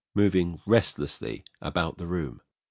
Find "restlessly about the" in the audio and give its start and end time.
0.65-2.07